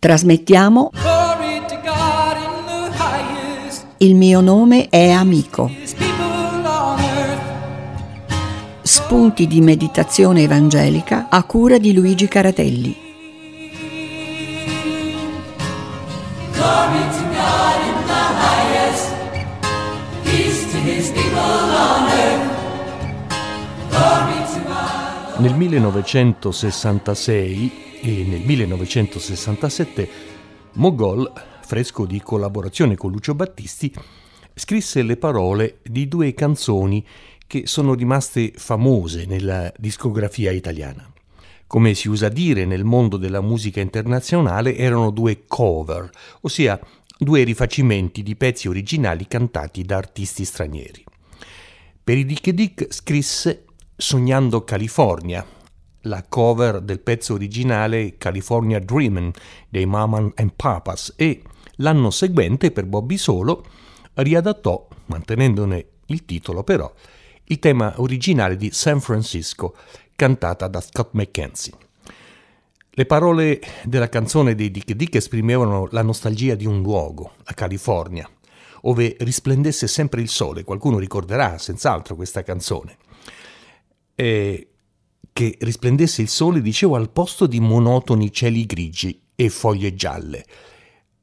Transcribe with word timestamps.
Trasmettiamo. 0.00 0.90
Il 3.98 4.14
mio 4.14 4.40
nome 4.40 4.88
è 4.88 5.10
amico. 5.10 5.70
Spunti 8.80 9.46
di 9.46 9.60
meditazione 9.60 10.44
evangelica 10.44 11.26
a 11.28 11.44
cura 11.44 11.76
di 11.76 11.92
Luigi 11.92 12.28
Caratelli. 12.28 12.96
Nel 25.36 25.54
1966 25.54 27.88
e 28.02 28.24
nel 28.24 28.40
1967 28.40 30.08
Mogol, 30.72 31.30
fresco 31.62 32.06
di 32.06 32.20
collaborazione 32.20 32.96
con 32.96 33.10
Lucio 33.10 33.34
Battisti, 33.34 33.92
scrisse 34.54 35.02
le 35.02 35.16
parole 35.16 35.78
di 35.82 36.08
due 36.08 36.32
canzoni 36.32 37.06
che 37.46 37.66
sono 37.66 37.94
rimaste 37.94 38.52
famose 38.56 39.26
nella 39.26 39.72
discografia 39.76 40.50
italiana. 40.50 41.12
Come 41.66 41.94
si 41.94 42.08
usa 42.08 42.28
dire 42.28 42.64
nel 42.64 42.84
mondo 42.84 43.16
della 43.16 43.40
musica 43.40 43.80
internazionale, 43.80 44.76
erano 44.76 45.10
due 45.10 45.44
cover, 45.46 46.08
ossia 46.40 46.80
due 47.18 47.42
rifacimenti 47.44 48.22
di 48.22 48.34
pezzi 48.34 48.66
originali 48.66 49.26
cantati 49.26 49.82
da 49.82 49.96
artisti 49.96 50.44
stranieri. 50.44 51.04
Per 52.02 52.16
i 52.16 52.24
Dick 52.24 52.50
Dick 52.50 52.92
scrisse 52.92 53.64
Sognando 53.96 54.64
California, 54.64 55.44
la 56.02 56.24
cover 56.28 56.80
del 56.80 57.00
pezzo 57.00 57.34
originale 57.34 58.16
California 58.16 58.78
Dreamin' 58.78 59.32
dei 59.68 59.86
Maman 59.86 60.32
and 60.36 60.52
Papas 60.56 61.14
e 61.16 61.42
l'anno 61.76 62.10
seguente 62.10 62.70
per 62.70 62.86
Bobby 62.86 63.16
Solo 63.16 63.64
riadattò, 64.14 64.86
mantenendone 65.06 65.86
il 66.06 66.24
titolo 66.24 66.62
però, 66.62 66.92
il 67.44 67.58
tema 67.58 67.94
originale 67.96 68.56
di 68.56 68.70
San 68.72 69.00
Francisco 69.00 69.74
cantata 70.16 70.68
da 70.68 70.80
Scott 70.80 71.10
McKenzie. 71.12 71.72
Le 72.92 73.06
parole 73.06 73.60
della 73.84 74.08
canzone 74.08 74.54
dei 74.54 74.70
Dick 74.70 74.92
Dick 74.92 75.14
esprimevano 75.14 75.88
la 75.92 76.02
nostalgia 76.02 76.54
di 76.54 76.66
un 76.66 76.82
luogo, 76.82 77.34
la 77.44 77.54
California, 77.54 78.28
ove 78.82 79.16
risplendesse 79.20 79.86
sempre 79.86 80.20
il 80.20 80.28
sole. 80.28 80.64
Qualcuno 80.64 80.98
ricorderà 80.98 81.56
senz'altro 81.56 82.16
questa 82.16 82.42
canzone. 82.42 82.96
E 84.14 84.69
che 85.40 85.56
risplendesse 85.60 86.20
il 86.20 86.28
sole, 86.28 86.60
dicevo, 86.60 86.96
al 86.96 87.08
posto 87.08 87.46
di 87.46 87.60
monotoni 87.60 88.30
cieli 88.30 88.66
grigi 88.66 89.22
e 89.34 89.48
foglie 89.48 89.94
gialle. 89.94 90.44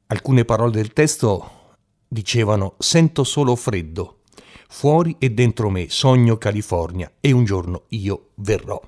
Alcune 0.08 0.44
parole 0.44 0.72
del 0.72 0.92
testo 0.92 1.76
dicevano 2.08 2.74
sento 2.78 3.22
solo 3.22 3.54
freddo, 3.54 4.22
fuori 4.68 5.14
e 5.20 5.30
dentro 5.30 5.70
me 5.70 5.88
sogno 5.88 6.36
California 6.36 7.12
e 7.20 7.30
un 7.30 7.44
giorno 7.44 7.84
io 7.90 8.30
verrò. 8.36 8.82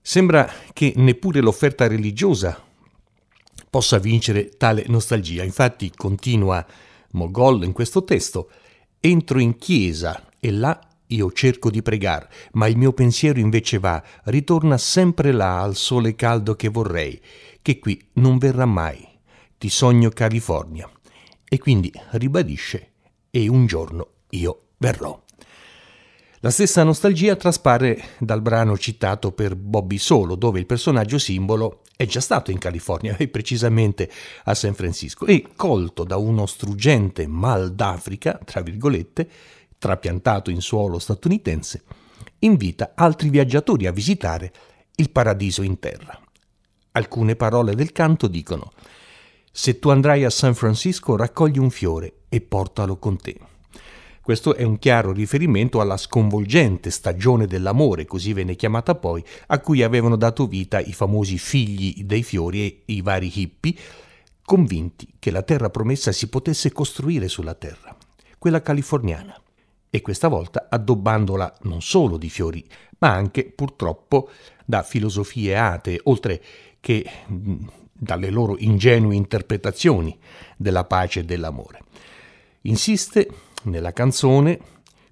Sembra 0.00 0.50
che 0.72 0.94
neppure 0.96 1.42
l'offerta 1.42 1.86
religiosa 1.86 2.64
possa 3.68 3.98
vincere 3.98 4.56
tale 4.56 4.84
nostalgia. 4.88 5.42
Infatti, 5.42 5.92
continua 5.94 6.64
Mogol 7.10 7.64
in 7.64 7.72
questo 7.72 8.04
testo, 8.04 8.48
entro 9.00 9.38
in 9.38 9.58
chiesa 9.58 10.30
e 10.40 10.50
là 10.50 10.80
io 11.14 11.32
cerco 11.32 11.70
di 11.70 11.82
pregare, 11.82 12.28
ma 12.52 12.66
il 12.66 12.76
mio 12.76 12.92
pensiero 12.92 13.38
invece 13.38 13.78
va, 13.78 14.02
ritorna 14.24 14.78
sempre 14.78 15.32
là 15.32 15.60
al 15.60 15.76
sole 15.76 16.14
caldo 16.14 16.54
che 16.54 16.68
vorrei, 16.68 17.20
che 17.60 17.78
qui 17.78 18.02
non 18.14 18.38
verrà 18.38 18.66
mai. 18.66 19.06
Ti 19.58 19.68
sogno 19.68 20.10
California. 20.10 20.90
E 21.48 21.58
quindi 21.58 21.92
ribadisce, 22.12 22.92
e 23.30 23.48
un 23.48 23.66
giorno 23.66 24.08
io 24.30 24.68
verrò. 24.78 25.20
La 26.40 26.50
stessa 26.50 26.82
nostalgia 26.82 27.36
traspare 27.36 28.02
dal 28.18 28.42
brano 28.42 28.76
citato 28.76 29.30
per 29.30 29.54
Bobby 29.54 29.98
Solo, 29.98 30.34
dove 30.34 30.58
il 30.58 30.66
personaggio 30.66 31.16
simbolo 31.16 31.82
è 31.94 32.04
già 32.04 32.20
stato 32.20 32.50
in 32.50 32.58
California 32.58 33.14
e 33.18 33.28
precisamente 33.28 34.10
a 34.44 34.54
San 34.54 34.74
Francisco 34.74 35.24
e 35.26 35.46
colto 35.54 36.02
da 36.02 36.16
uno 36.16 36.46
struggente 36.46 37.28
mal 37.28 37.72
d'Africa, 37.72 38.40
tra 38.44 38.60
virgolette, 38.60 39.28
trapiantato 39.82 40.48
in 40.52 40.60
suolo 40.60 41.00
statunitense, 41.00 41.82
invita 42.38 42.92
altri 42.94 43.30
viaggiatori 43.30 43.88
a 43.88 43.90
visitare 43.90 44.52
il 44.94 45.10
paradiso 45.10 45.62
in 45.62 45.80
terra. 45.80 46.16
Alcune 46.92 47.34
parole 47.34 47.74
del 47.74 47.90
canto 47.90 48.28
dicono 48.28 48.70
Se 49.50 49.80
tu 49.80 49.88
andrai 49.88 50.22
a 50.22 50.30
San 50.30 50.54
Francisco 50.54 51.16
raccogli 51.16 51.58
un 51.58 51.70
fiore 51.70 52.12
e 52.28 52.40
portalo 52.40 52.96
con 52.96 53.16
te. 53.16 53.36
Questo 54.20 54.54
è 54.54 54.62
un 54.62 54.78
chiaro 54.78 55.10
riferimento 55.10 55.80
alla 55.80 55.96
sconvolgente 55.96 56.90
stagione 56.90 57.48
dell'amore, 57.48 58.04
così 58.04 58.32
venne 58.32 58.54
chiamata 58.54 58.94
poi, 58.94 59.24
a 59.48 59.58
cui 59.58 59.82
avevano 59.82 60.14
dato 60.14 60.46
vita 60.46 60.78
i 60.78 60.92
famosi 60.92 61.38
figli 61.38 62.04
dei 62.04 62.22
fiori 62.22 62.64
e 62.64 62.82
i 62.84 63.02
vari 63.02 63.32
hippie, 63.34 63.74
convinti 64.44 65.14
che 65.18 65.32
la 65.32 65.42
terra 65.42 65.70
promessa 65.70 66.12
si 66.12 66.28
potesse 66.28 66.70
costruire 66.70 67.26
sulla 67.26 67.54
terra, 67.54 67.96
quella 68.38 68.62
californiana 68.62 69.41
e 69.94 70.00
questa 70.00 70.28
volta 70.28 70.68
addobbandola 70.70 71.58
non 71.64 71.82
solo 71.82 72.16
di 72.16 72.30
fiori, 72.30 72.66
ma 73.00 73.12
anche 73.12 73.44
purtroppo 73.44 74.30
da 74.64 74.82
filosofie 74.82 75.54
atee, 75.54 76.00
oltre 76.04 76.42
che 76.80 77.04
mh, 77.26 77.56
dalle 77.92 78.30
loro 78.30 78.56
ingenue 78.58 79.14
interpretazioni 79.14 80.18
della 80.56 80.84
pace 80.84 81.20
e 81.20 81.24
dell'amore. 81.24 81.80
Insiste 82.62 83.28
nella 83.64 83.92
canzone 83.92 84.60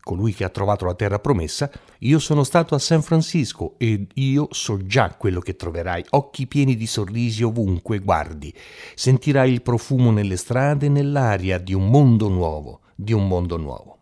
colui 0.00 0.32
che 0.32 0.44
ha 0.44 0.48
trovato 0.48 0.86
la 0.86 0.94
terra 0.94 1.18
promessa, 1.18 1.70
io 1.98 2.18
sono 2.18 2.42
stato 2.42 2.74
a 2.74 2.78
San 2.78 3.02
Francisco 3.02 3.74
ed 3.76 4.12
io 4.14 4.48
so 4.50 4.78
già 4.86 5.14
quello 5.14 5.40
che 5.40 5.56
troverai, 5.56 6.06
occhi 6.10 6.46
pieni 6.46 6.74
di 6.74 6.86
sorrisi 6.86 7.42
ovunque 7.42 7.98
guardi, 7.98 8.52
sentirai 8.94 9.52
il 9.52 9.60
profumo 9.60 10.10
nelle 10.10 10.38
strade 10.38 10.86
e 10.86 10.88
nell'aria 10.88 11.58
di 11.58 11.74
un 11.74 11.90
mondo 11.90 12.28
nuovo, 12.28 12.80
di 12.94 13.12
un 13.12 13.28
mondo 13.28 13.58
nuovo. 13.58 13.99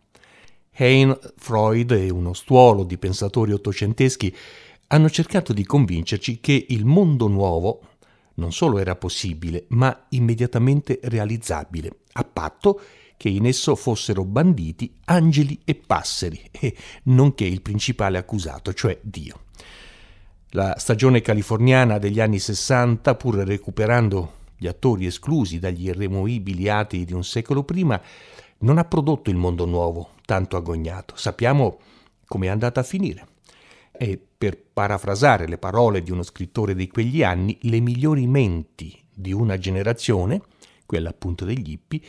Heine, 0.81 1.19
Freud 1.35 1.91
e 1.91 2.09
uno 2.09 2.33
stuolo 2.33 2.83
di 2.83 2.97
pensatori 2.97 3.51
ottocenteschi 3.51 4.33
hanno 4.87 5.09
cercato 5.09 5.51
di 5.51 5.65
convincerci 5.65 6.39
che 6.39 6.67
il 6.69 6.85
mondo 6.85 7.27
nuovo 7.27 7.81
non 8.35 8.53
solo 8.53 8.79
era 8.79 8.95
possibile, 8.95 9.65
ma 9.69 10.05
immediatamente 10.09 10.99
realizzabile, 11.03 11.91
a 12.13 12.23
patto 12.23 12.79
che 13.17 13.27
in 13.27 13.45
esso 13.45 13.75
fossero 13.75 14.23
banditi 14.23 14.95
angeli 15.05 15.59
e 15.65 15.75
passeri, 15.75 16.41
e 16.49 16.73
nonché 17.03 17.43
il 17.43 17.61
principale 17.61 18.17
accusato, 18.17 18.73
cioè 18.73 18.97
Dio. 19.01 19.41
La 20.51 20.75
stagione 20.77 21.21
californiana 21.21 21.97
degli 21.97 22.21
anni 22.21 22.39
Sessanta, 22.39 23.15
pur 23.15 23.35
recuperando 23.35 24.37
gli 24.57 24.67
attori 24.67 25.05
esclusi 25.05 25.59
dagli 25.59 25.87
irremovibili 25.87 26.69
atei 26.69 27.03
di 27.03 27.13
un 27.13 27.25
secolo 27.25 27.63
prima, 27.63 28.01
non 28.59 28.77
ha 28.77 28.85
prodotto 28.85 29.29
il 29.29 29.35
mondo 29.35 29.65
nuovo 29.65 30.11
tanto 30.25 30.57
agognato. 30.57 31.15
Sappiamo 31.15 31.79
come 32.25 32.47
è 32.47 32.49
andata 32.49 32.79
a 32.79 32.83
finire. 32.83 33.27
E 33.91 34.19
per 34.37 34.57
parafrasare 34.57 35.47
le 35.47 35.57
parole 35.57 36.01
di 36.01 36.11
uno 36.11 36.23
scrittore 36.23 36.75
di 36.75 36.87
quegli 36.87 37.23
anni, 37.23 37.57
le 37.61 37.79
migliori 37.79 38.27
menti 38.27 38.97
di 39.13 39.33
una 39.33 39.57
generazione, 39.57 40.41
quella 40.85 41.09
appunto 41.09 41.43
degli 41.43 41.71
hippie, 41.71 42.01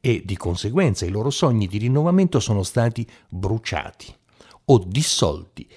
e 0.00 0.22
di 0.24 0.36
conseguenza 0.36 1.06
i 1.06 1.10
loro 1.10 1.30
sogni 1.30 1.66
di 1.66 1.78
rinnovamento 1.78 2.38
sono 2.38 2.62
stati 2.62 3.06
bruciati 3.28 4.14
o 4.66 4.78
dissolti 4.86 5.68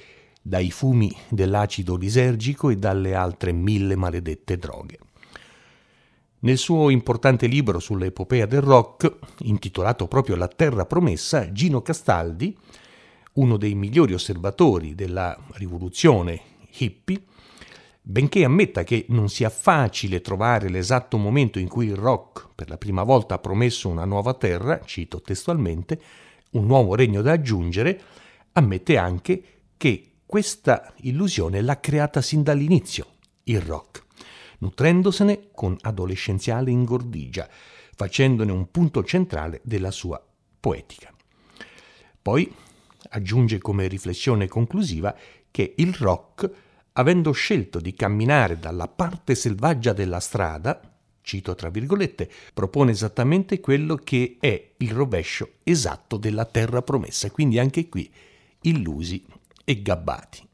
dai 0.42 0.72
fumi 0.72 1.16
dell'acido 1.30 1.96
lisergico 1.96 2.70
e 2.70 2.76
dalle 2.76 3.16
altre 3.16 3.52
mille 3.52 3.96
maledette 3.96 4.58
droghe. 4.58 4.98
Nel 6.44 6.58
suo 6.58 6.90
importante 6.90 7.46
libro 7.46 7.78
sull'epopea 7.78 8.48
del 8.48 8.62
rock, 8.62 9.18
intitolato 9.42 10.08
proprio 10.08 10.36
La 10.36 10.48
Terra 10.48 10.88
Promessa, 10.88 11.52
Gino 11.52 11.84
Castaldi, 11.84 12.58
uno 13.34 13.58
dei 13.58 13.76
migliori 13.76 14.16
osservatori 14.16 14.96
della 14.96 15.38
rivoluzione 15.54 16.42
hippie, 16.78 17.22
benché 18.02 18.44
ammetta 18.44 18.84
che 18.84 19.06
non 19.10 19.30
sia 19.30 19.52
facile 19.52 20.22
trovare 20.22 20.68
l'esatto 20.70 21.18
momento 21.18 21.60
in 21.60 21.68
cui 21.68 21.86
il 21.86 21.96
rock 21.96 22.48
per 22.56 22.70
la 22.70 22.78
prima 22.78 23.04
volta 23.04 23.36
ha 23.36 23.40
promesso 23.40 23.88
una 23.88 24.06
nuova 24.06 24.34
terra, 24.34 24.82
cito 24.84 25.22
testualmente, 25.22 26.02
un 26.54 26.66
nuovo 26.66 26.96
regno 26.96 27.22
da 27.22 27.34
aggiungere, 27.34 28.02
ammette 28.54 28.98
anche 28.98 29.44
che 29.78 30.14
questa 30.26 30.92
illusione 31.02 31.62
l'ha 31.62 31.80
creata 31.80 32.20
sin 32.20 32.42
dall'inizio, 32.42 33.06
il 33.44 33.62
rock 33.62 34.10
nutrendosene 34.62 35.50
con 35.54 35.78
adolescenziale 35.82 36.72
ingordigia, 36.72 37.48
facendone 37.96 38.52
un 38.52 38.72
punto 38.72 39.04
centrale 39.04 39.62
della 39.64 39.92
sua 39.92 40.24
poetica. 40.60 41.14
Poi 42.22 42.52
aggiunge 43.10 43.58
come 43.58 43.88
riflessione 43.88 44.48
conclusiva 44.48 45.16
che 45.50 45.74
il 45.78 45.94
rock, 45.94 46.50
avendo 46.94 47.32
scelto 47.32 47.80
di 47.80 47.94
camminare 47.94 48.60
dalla 48.60 48.88
parte 48.88 49.36
selvaggia 49.36 49.94
della 49.94 50.20
strada, 50.20 50.80
cito 51.22 51.56
tra 51.56 51.70
virgolette, 51.70 52.30
propone 52.54 52.92
esattamente 52.92 53.60
quello 53.60 53.96
che 53.96 54.38
è 54.40 54.72
il 54.78 54.92
rovescio 54.92 55.54
esatto 55.64 56.18
della 56.18 56.46
terra 56.46 56.82
promessa, 56.82 57.32
quindi 57.32 57.60
anche 57.60 57.90
qui 57.90 58.12
illusi 58.62 59.26
e 59.64 59.82
gabbati. 59.82 60.48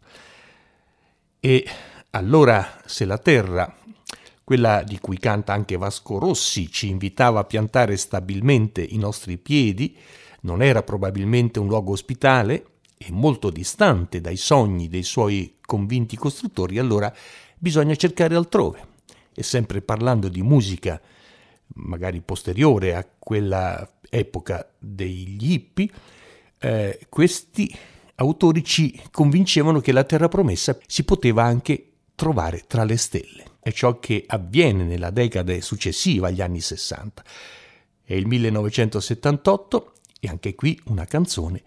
E 1.39 1.67
allora 2.11 2.81
se 2.85 3.05
la 3.05 3.17
terra, 3.17 3.75
quella 4.47 4.81
di 4.81 4.97
cui 5.01 5.19
canta 5.19 5.51
anche 5.51 5.75
Vasco 5.75 6.19
Rossi, 6.19 6.71
ci 6.71 6.87
invitava 6.87 7.41
a 7.41 7.43
piantare 7.43 7.97
stabilmente 7.97 8.81
i 8.81 8.95
nostri 8.95 9.37
piedi, 9.37 9.93
non 10.43 10.61
era 10.61 10.83
probabilmente 10.83 11.59
un 11.59 11.67
luogo 11.67 11.91
ospitale 11.91 12.65
e 12.97 13.07
molto 13.09 13.49
distante 13.49 14.21
dai 14.21 14.37
sogni 14.37 14.87
dei 14.87 15.03
suoi 15.03 15.57
convinti 15.59 16.15
costruttori, 16.15 16.79
allora 16.79 17.13
bisogna 17.57 17.93
cercare 17.95 18.35
altrove. 18.35 18.87
E 19.33 19.43
sempre 19.43 19.81
parlando 19.81 20.29
di 20.29 20.41
musica, 20.41 20.97
magari 21.73 22.21
posteriore 22.21 22.95
a 22.95 23.05
quella 23.19 23.85
epoca 24.09 24.65
degli 24.79 25.51
hippie, 25.51 25.89
eh, 26.57 26.99
questi 27.09 27.69
autori 28.15 28.63
ci 28.63 28.97
convincevano 29.11 29.81
che 29.81 29.91
la 29.91 30.05
terra 30.05 30.29
promessa 30.29 30.77
si 30.87 31.03
poteva 31.03 31.43
anche 31.43 31.87
trovare 32.17 32.63
tra 32.65 32.83
le 32.83 32.97
stelle. 32.97 33.43
È 33.59 33.71
ciò 33.71 33.99
che 33.99 34.23
avviene 34.25 34.83
nella 34.83 35.11
decade 35.11 35.61
successiva 35.61 36.29
agli 36.29 36.41
anni 36.41 36.61
60. 36.61 37.23
È 38.03 38.13
il 38.15 38.25
1978 38.25 39.93
e 40.19 40.27
anche 40.27 40.55
qui 40.55 40.81
una 40.85 41.05
canzone 41.05 41.61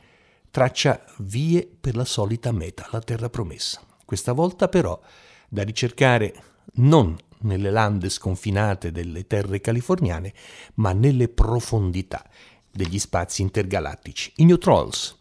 traccia 0.51 1.05
vie 1.19 1.71
per 1.81 1.95
la 1.95 2.05
solita 2.05 2.51
meta, 2.51 2.89
la 2.91 2.99
terra 2.99 3.31
promessa. 3.31 3.81
Questa 4.05 4.33
volta 4.33 4.67
però 4.67 5.01
da 5.49 5.63
ricercare 5.63 6.35
non 6.75 7.17
nelle 7.43 7.71
lande 7.71 8.09
sconfinate 8.09 8.91
delle 8.91 9.29
terre 9.29 9.61
californiane, 9.61 10.35
ma 10.75 10.93
nelle 10.93 11.29
profondità 11.29 12.29
degli 12.73 12.99
spazi 12.99 13.43
intergalattici. 13.43 14.33
I 14.39 14.47
New 14.47 14.59
Trolls, 14.59 15.17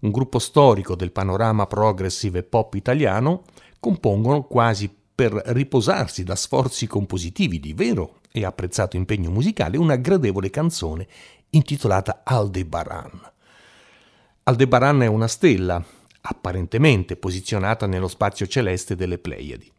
un 0.00 0.10
gruppo 0.10 0.40
storico 0.40 0.96
del 0.96 1.12
panorama 1.12 1.68
progressive 1.68 2.42
pop 2.42 2.74
italiano, 2.74 3.44
compongono 3.86 4.42
quasi 4.42 4.92
per 5.14 5.32
riposarsi 5.32 6.24
da 6.24 6.34
sforzi 6.34 6.88
compositivi 6.88 7.60
di 7.60 7.72
vero 7.72 8.18
e 8.32 8.44
apprezzato 8.44 8.96
impegno 8.96 9.30
musicale 9.30 9.76
una 9.76 9.94
gradevole 9.94 10.50
canzone 10.50 11.06
intitolata 11.50 12.22
Aldebaran. 12.24 13.30
Aldebaran 14.42 15.02
è 15.02 15.06
una 15.06 15.28
stella, 15.28 15.80
apparentemente 16.22 17.14
posizionata 17.14 17.86
nello 17.86 18.08
spazio 18.08 18.48
celeste 18.48 18.96
delle 18.96 19.18
Pleiadi, 19.18 19.70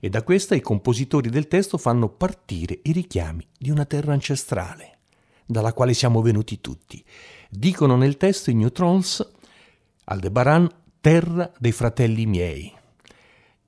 e 0.00 0.10
da 0.10 0.22
questa 0.22 0.54
i 0.54 0.60
compositori 0.60 1.30
del 1.30 1.48
testo 1.48 1.78
fanno 1.78 2.10
partire 2.10 2.80
i 2.82 2.92
richiami 2.92 3.46
di 3.58 3.70
una 3.70 3.86
terra 3.86 4.12
ancestrale, 4.12 4.98
dalla 5.46 5.72
quale 5.72 5.94
siamo 5.94 6.20
venuti 6.20 6.60
tutti. 6.60 7.02
Dicono 7.48 7.96
nel 7.96 8.18
testo 8.18 8.50
i 8.50 8.54
New 8.54 8.68
Trolls 8.68 9.26
Aldebaran, 10.04 10.70
terra 11.00 11.50
dei 11.58 11.72
fratelli 11.72 12.26
miei. 12.26 12.75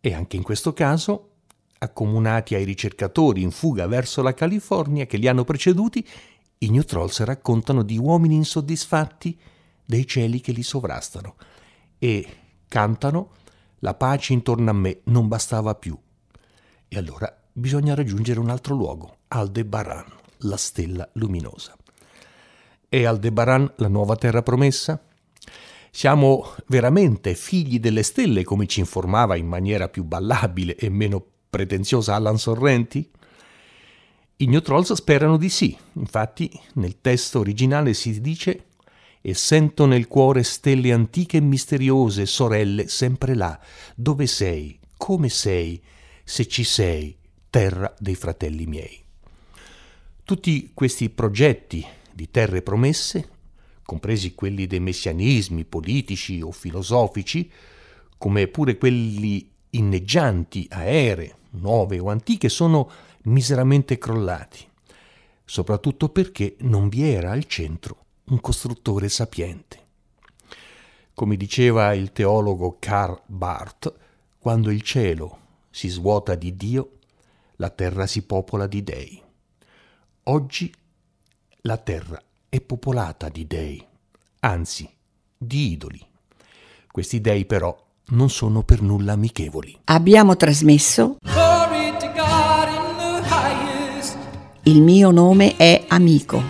E 0.00 0.15
anche 0.15 0.37
in 0.37 0.43
questo 0.43 0.73
caso, 0.73 1.31
accomunati 1.79 2.55
ai 2.55 2.65
ricercatori 2.65 3.43
in 3.43 3.50
fuga 3.50 3.87
verso 3.87 4.23
la 4.23 4.35
California 4.35 5.06
che 5.06 5.17
li 5.17 5.29
hanno 5.29 5.45
preceduti, 5.45 6.06
i 6.59 6.71
New 6.71 6.83
Trolls 6.83 7.21
raccontano 7.23 7.83
di 7.83 7.99
uomini 7.99 8.35
insoddisfatti 8.35 9.39
dei 9.85 10.06
cieli 10.06 10.41
che 10.41 10.53
li 10.53 10.62
sovrastano 10.62 11.37
e 11.99 12.27
cantano 12.69 13.31
la 13.81 13.95
pace 13.95 14.33
intorno 14.33 14.71
a 14.71 14.75
me 14.75 15.00
non 15.05 15.29
bastava 15.29 15.75
più. 15.75 15.97
E 16.89 16.97
allora 16.97 17.35
bisogna 17.53 17.94
raggiungere 17.94 18.41
un 18.41 18.51
altro 18.51 18.75
luogo, 18.75 19.19
Aldebaran, 19.29 20.05
la 20.39 20.56
stella 20.56 21.09
luminosa. 21.15 21.77
È 22.89 23.05
Aldebaran 23.05 23.73
la 23.77 23.89
nuova 23.89 24.17
terra 24.17 24.43
promessa? 24.43 25.07
Siamo 25.99 26.55
veramente 26.69 27.35
figli 27.35 27.81
delle 27.81 28.05
stelle, 28.05 28.45
come 28.45 28.69
ci 28.69 28.79
informava 28.79 29.35
in 29.35 29.49
maniera 29.49 29.89
più 29.89 30.05
ballabile 30.05 30.77
e 30.77 30.89
meno 30.91 31.21
pretenziosa 31.50 32.15
Alan 32.15 32.39
Sorrenti? 32.39 33.11
I 34.37 34.47
New 34.47 34.61
Trolls 34.61 34.93
sperano 34.93 35.37
di 35.37 35.49
sì, 35.49 35.77
infatti 35.95 36.49
nel 36.75 37.00
testo 37.00 37.41
originale 37.41 37.95
si 37.95 38.21
dice 38.21 38.67
e 39.21 39.35
sento 39.35 39.87
nel 39.87 40.06
cuore 40.06 40.45
stelle 40.45 40.93
antiche 40.93 41.39
e 41.39 41.41
misteriose, 41.41 42.27
sorelle, 42.27 42.87
sempre 42.87 43.35
là, 43.35 43.59
dove 43.97 44.29
sei, 44.29 44.79
come 44.97 45.29
sei, 45.29 45.83
se 46.23 46.47
ci 46.47 46.62
sei, 46.62 47.17
terra 47.51 47.93
dei 47.99 48.15
fratelli 48.15 48.67
miei. 48.67 49.03
Tutti 50.23 50.71
questi 50.75 51.11
progetti 51.11 51.85
di 52.12 52.31
terre 52.31 52.62
promesse 52.62 53.31
compresi 53.88 54.35
quelli 54.35 54.67
dei 54.67 54.81
messianismi 54.81 55.64
politici 55.64 56.43
o 56.43 56.52
filosofici, 56.52 57.50
come 58.19 58.46
pure 58.46 58.76
quelli 58.76 59.50
inneggianti, 59.70 60.67
aeree, 60.69 61.35
nuove 61.52 61.99
o 61.99 62.11
antiche, 62.11 62.50
sono 62.50 62.90
miseramente 63.23 63.96
crollati, 63.96 64.69
soprattutto 65.43 66.11
perché 66.11 66.56
non 66.58 66.90
vi 66.90 67.08
era 67.08 67.31
al 67.31 67.46
centro 67.46 68.05
un 68.25 68.43
costruttore 68.43 69.08
sapiente. 69.08 69.87
Come 71.14 71.38
diceva 71.38 71.94
il 71.94 72.12
teologo 72.12 72.76
Karl 72.79 73.23
Barth, 73.25 73.94
quando 74.38 74.70
il 74.70 74.82
cielo 74.82 75.38
si 75.70 75.88
svuota 75.88 76.34
di 76.34 76.55
Dio, 76.55 76.99
la 77.56 77.70
terra 77.70 78.06
si 78.06 78.20
popola 78.20 78.67
di 78.67 78.82
dei. 78.82 79.23
Oggi 80.25 80.70
la 81.62 81.79
terra 81.79 82.23
è 82.49 82.61
popolata 82.61 83.29
di 83.29 83.47
dei, 83.47 83.85
anzi 84.41 84.89
di 85.37 85.73
idoli. 85.73 86.00
Questi 86.91 87.21
dei 87.21 87.45
però 87.45 87.77
non 88.11 88.31
sono 88.31 88.62
per 88.62 88.81
nulla 88.81 89.12
amichevoli. 89.12 89.79
Abbiamo 89.85 90.37
trasmesso 90.37 91.19
Il 94.62 94.83
mio 94.83 95.11
nome 95.11 95.56
è 95.56 95.85
Amico. 95.89 96.43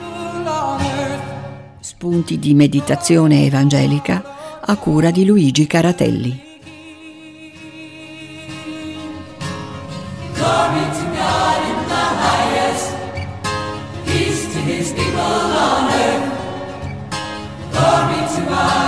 Spunti 1.81 2.39
di 2.39 2.55
meditazione 2.55 3.45
evangelica 3.45 4.61
a 4.61 4.77
cura 4.77 5.11
di 5.11 5.25
Luigi 5.25 5.67
Caratelli. 5.67 6.47
Glory 10.35 10.91
to 10.91 11.05
God 11.11 11.18
Glory 18.47 18.88